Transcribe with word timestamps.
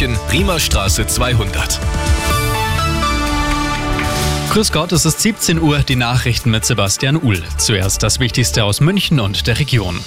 München, 0.00 0.18
Riemerstraße 0.32 1.06
200. 1.06 1.78
Grüß 4.48 4.72
Gott, 4.72 4.92
es 4.92 5.04
ist 5.04 5.20
17 5.20 5.60
Uhr, 5.60 5.80
die 5.80 5.96
Nachrichten 5.96 6.50
mit 6.50 6.64
Sebastian 6.64 7.16
Uhl. 7.16 7.42
Zuerst 7.58 8.02
das 8.02 8.18
Wichtigste 8.18 8.64
aus 8.64 8.80
München 8.80 9.20
und 9.20 9.46
der 9.46 9.58
Region. 9.58 10.00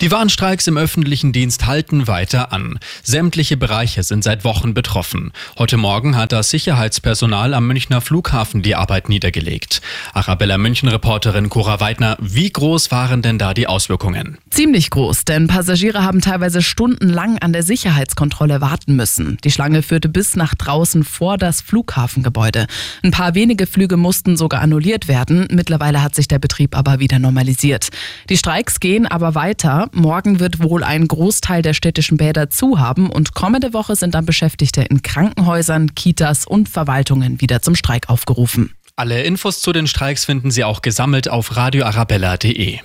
Die 0.00 0.10
Warnstreiks 0.10 0.66
im 0.66 0.78
öffentlichen 0.78 1.30
Dienst 1.30 1.66
halten 1.66 2.06
weiter 2.06 2.54
an. 2.54 2.78
Sämtliche 3.02 3.58
Bereiche 3.58 4.02
sind 4.02 4.24
seit 4.24 4.44
Wochen 4.44 4.72
betroffen. 4.72 5.30
Heute 5.58 5.76
Morgen 5.76 6.16
hat 6.16 6.32
das 6.32 6.48
Sicherheitspersonal 6.48 7.52
am 7.52 7.66
Münchner 7.66 8.00
Flughafen 8.00 8.62
die 8.62 8.74
Arbeit 8.74 9.10
niedergelegt. 9.10 9.82
Arabella 10.14 10.56
München-Reporterin 10.56 11.50
Cora 11.50 11.80
Weidner, 11.80 12.16
wie 12.18 12.48
groß 12.48 12.90
waren 12.90 13.20
denn 13.20 13.36
da 13.36 13.52
die 13.52 13.66
Auswirkungen? 13.66 14.38
Ziemlich 14.48 14.88
groß, 14.88 15.26
denn 15.26 15.48
Passagiere 15.48 16.02
haben 16.02 16.22
teilweise 16.22 16.62
stundenlang 16.62 17.36
an 17.36 17.52
der 17.52 17.62
Sicherheitskontrolle 17.62 18.62
warten 18.62 18.96
müssen. 18.96 19.36
Die 19.44 19.50
Schlange 19.50 19.82
führte 19.82 20.08
bis 20.08 20.34
nach 20.34 20.54
draußen 20.54 21.04
vor 21.04 21.36
das 21.36 21.60
Flughafengebäude. 21.60 22.68
Ein 23.02 23.10
paar 23.10 23.34
wenige 23.34 23.66
Flüge 23.66 23.98
mussten 23.98 24.38
sogar 24.38 24.62
annulliert 24.62 25.08
werden. 25.08 25.46
Mittlerweile 25.50 26.02
hat 26.02 26.14
sich 26.14 26.26
der 26.26 26.38
Betrieb 26.38 26.74
aber 26.74 27.00
wieder 27.00 27.18
normalisiert. 27.18 27.90
Die 28.30 28.38
Streiks 28.38 28.80
gehen 28.80 29.06
aber 29.06 29.34
weiter. 29.34 29.89
Morgen 29.92 30.40
wird 30.40 30.62
wohl 30.62 30.84
ein 30.84 31.06
Großteil 31.06 31.62
der 31.62 31.74
städtischen 31.74 32.16
Bäder 32.16 32.50
zu 32.50 32.78
haben 32.78 33.10
und 33.10 33.34
kommende 33.34 33.72
Woche 33.72 33.96
sind 33.96 34.14
dann 34.14 34.26
Beschäftigte 34.26 34.82
in 34.82 35.02
Krankenhäusern, 35.02 35.94
Kitas 35.94 36.46
und 36.46 36.68
Verwaltungen 36.68 37.40
wieder 37.40 37.62
zum 37.62 37.74
Streik 37.74 38.08
aufgerufen. 38.08 38.74
Alle 38.96 39.22
Infos 39.22 39.62
zu 39.62 39.72
den 39.72 39.86
Streiks 39.86 40.24
finden 40.24 40.50
Sie 40.50 40.64
auch 40.64 40.82
gesammelt 40.82 41.28
auf 41.28 41.56
radioarabella.de. 41.56 42.80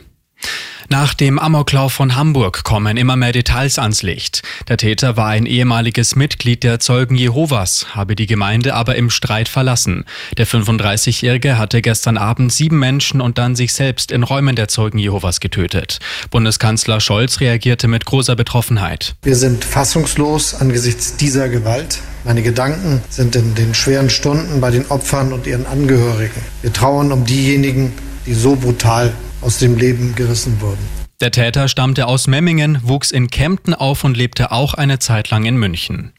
Nach 0.89 1.15
dem 1.15 1.39
Amoklauf 1.39 1.93
von 1.93 2.15
Hamburg 2.15 2.63
kommen 2.63 2.95
immer 2.95 3.15
mehr 3.15 3.31
Details 3.31 3.79
ans 3.79 4.03
Licht. 4.03 4.43
Der 4.67 4.77
Täter 4.77 5.17
war 5.17 5.29
ein 5.29 5.47
ehemaliges 5.47 6.15
Mitglied 6.15 6.63
der 6.63 6.79
Zeugen 6.79 7.15
Jehovas, 7.15 7.87
habe 7.95 8.15
die 8.15 8.27
Gemeinde 8.27 8.75
aber 8.75 8.95
im 8.95 9.09
Streit 9.09 9.49
verlassen. 9.49 10.05
Der 10.37 10.45
35-Jährige 10.45 11.57
hatte 11.57 11.81
gestern 11.81 12.17
Abend 12.17 12.53
sieben 12.53 12.77
Menschen 12.77 13.19
und 13.19 13.39
dann 13.39 13.55
sich 13.55 13.73
selbst 13.73 14.11
in 14.11 14.21
Räumen 14.21 14.55
der 14.55 14.67
Zeugen 14.67 14.99
Jehovas 14.99 15.39
getötet. 15.39 15.99
Bundeskanzler 16.29 16.99
Scholz 16.99 17.39
reagierte 17.39 17.87
mit 17.87 18.05
großer 18.05 18.35
Betroffenheit. 18.35 19.15
Wir 19.23 19.35
sind 19.35 19.65
fassungslos 19.65 20.53
angesichts 20.53 21.17
dieser 21.17 21.49
Gewalt. 21.49 21.99
Meine 22.25 22.43
Gedanken 22.43 23.01
sind 23.09 23.35
in 23.35 23.55
den 23.55 23.73
schweren 23.73 24.11
Stunden 24.11 24.61
bei 24.61 24.69
den 24.69 24.85
Opfern 24.87 25.33
und 25.33 25.47
ihren 25.47 25.65
Angehörigen. 25.65 26.41
Wir 26.61 26.71
trauern 26.71 27.11
um 27.11 27.25
diejenigen, 27.25 27.93
die 28.25 28.33
so 28.33 28.55
brutal 28.55 29.13
aus 29.45 29.59
dem 29.59 29.77
Leben 29.77 30.15
gerissen 30.15 30.59
wurden. 30.59 30.83
Der 31.21 31.29
Täter 31.29 31.67
stammte 31.67 32.07
aus 32.07 32.25
Memmingen, 32.25 32.79
wuchs 32.81 33.11
in 33.11 33.29
Kempten 33.29 33.75
auf 33.75 34.03
und 34.03 34.17
lebte 34.17 34.51
auch 34.51 34.73
eine 34.73 34.97
Zeit 34.97 35.29
lang 35.29 35.45
in 35.45 35.55
München. 35.55 36.13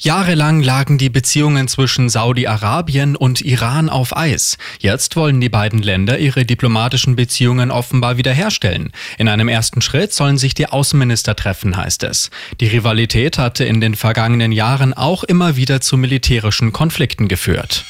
Jahrelang 0.00 0.62
lagen 0.62 0.98
die 0.98 1.10
Beziehungen 1.10 1.68
zwischen 1.68 2.08
Saudi-Arabien 2.08 3.14
und 3.16 3.40
Iran 3.40 3.88
auf 3.88 4.16
Eis. 4.16 4.58
Jetzt 4.80 5.16
wollen 5.16 5.40
die 5.40 5.48
beiden 5.48 5.80
Länder 5.80 6.18
ihre 6.18 6.44
diplomatischen 6.44 7.16
Beziehungen 7.16 7.70
offenbar 7.70 8.16
wiederherstellen. 8.16 8.92
In 9.16 9.28
einem 9.28 9.48
ersten 9.48 9.80
Schritt 9.80 10.12
sollen 10.12 10.38
sich 10.38 10.54
die 10.54 10.66
Außenminister 10.66 11.36
treffen, 11.36 11.76
heißt 11.76 12.02
es. 12.02 12.30
Die 12.60 12.66
Rivalität 12.66 13.38
hatte 13.38 13.64
in 13.64 13.80
den 13.80 13.94
vergangenen 13.94 14.52
Jahren 14.52 14.92
auch 14.92 15.24
immer 15.24 15.56
wieder 15.56 15.80
zu 15.80 15.96
militärischen 15.96 16.72
Konflikten 16.72 17.26
geführt. 17.28 17.84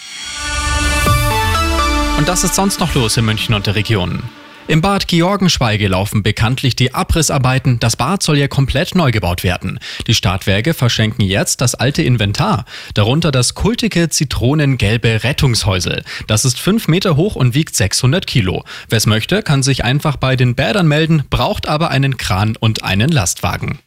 Und 2.19 2.28
das 2.28 2.42
ist 2.42 2.56
sonst 2.56 2.80
noch 2.80 2.97
los 2.97 3.16
in 3.16 3.24
München 3.24 3.55
und 3.55 3.69
der 3.69 3.77
Region. 3.77 4.24
Im 4.66 4.80
Bad 4.80 5.06
Georgenschweige 5.06 5.86
laufen 5.86 6.24
bekanntlich 6.24 6.74
die 6.74 6.92
Abrissarbeiten. 6.92 7.78
Das 7.78 7.94
Bad 7.94 8.24
soll 8.24 8.38
ja 8.38 8.48
komplett 8.48 8.97
neu 8.97 9.12
gebaut 9.12 9.44
werden. 9.44 9.78
Die 10.08 10.14
Stadtwerke 10.14 10.74
verschenken 10.74 11.22
jetzt 11.24 11.61
das 11.61 11.77
alte 11.77 12.02
Inventar. 12.02 12.64
Darunter 12.92 13.30
das 13.30 13.55
kultige 13.55 14.08
zitronengelbe 14.08 15.22
Rettungshäusel. 15.22 16.02
Das 16.27 16.44
ist 16.44 16.58
fünf 16.58 16.89
Meter 16.89 17.14
hoch 17.14 17.36
und 17.36 17.55
wiegt 17.55 17.77
600 17.77 18.27
Kilo. 18.27 18.64
Wer 18.89 18.98
es 18.98 19.06
möchte, 19.06 19.42
kann 19.42 19.62
sich 19.62 19.84
einfach 19.84 20.17
bei 20.17 20.34
den 20.34 20.57
Bädern 20.57 20.89
melden, 20.89 21.23
braucht 21.30 21.68
aber 21.68 21.90
einen 21.90 22.17
Kran 22.17 22.57
und 22.58 22.83
einen 22.83 23.11
Lastwagen. 23.11 23.78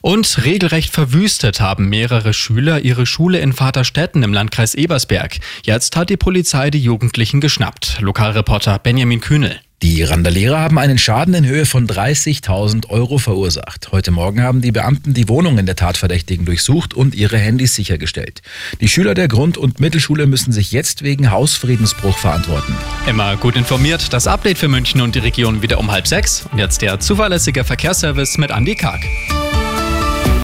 Und 0.00 0.44
regelrecht 0.44 0.92
verwüstet 0.92 1.60
haben 1.60 1.88
mehrere 1.88 2.32
Schüler 2.32 2.80
ihre 2.80 3.06
Schule 3.06 3.38
in 3.38 3.52
Vaterstetten 3.52 4.22
im 4.22 4.32
Landkreis 4.32 4.74
Ebersberg. 4.74 5.38
Jetzt 5.64 5.96
hat 5.96 6.10
die 6.10 6.16
Polizei 6.16 6.70
die 6.70 6.82
Jugendlichen 6.82 7.40
geschnappt. 7.40 8.00
Lokalreporter 8.00 8.78
Benjamin 8.78 9.20
Kühnel. 9.20 9.60
Die 9.80 10.02
Randalierer 10.02 10.58
haben 10.58 10.76
einen 10.76 10.98
Schaden 10.98 11.34
in 11.34 11.46
Höhe 11.46 11.64
von 11.64 11.86
30.000 11.86 12.90
Euro 12.90 13.18
verursacht. 13.18 13.92
Heute 13.92 14.10
Morgen 14.10 14.42
haben 14.42 14.60
die 14.60 14.72
Beamten 14.72 15.14
die 15.14 15.28
Wohnungen 15.28 15.66
der 15.66 15.76
Tatverdächtigen 15.76 16.44
durchsucht 16.44 16.94
und 16.94 17.14
ihre 17.14 17.38
Handys 17.38 17.76
sichergestellt. 17.76 18.42
Die 18.80 18.88
Schüler 18.88 19.14
der 19.14 19.28
Grund- 19.28 19.56
und 19.56 19.78
Mittelschule 19.78 20.26
müssen 20.26 20.50
sich 20.50 20.72
jetzt 20.72 21.04
wegen 21.04 21.30
Hausfriedensbruch 21.30 22.18
verantworten. 22.18 22.74
Immer 23.06 23.36
gut 23.36 23.54
informiert, 23.54 24.12
das 24.12 24.26
Update 24.26 24.58
für 24.58 24.66
München 24.66 25.00
und 25.00 25.14
die 25.14 25.20
Region 25.20 25.62
wieder 25.62 25.78
um 25.78 25.92
halb 25.92 26.08
sechs. 26.08 26.44
Und 26.50 26.58
jetzt 26.58 26.82
der 26.82 26.98
zuverlässige 26.98 27.62
Verkehrsservice 27.62 28.36
mit 28.36 28.50
Andy 28.50 28.74
Karg. 28.74 29.00